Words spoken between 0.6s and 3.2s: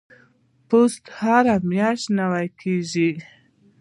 پوست هره میاشت نوي کیږي.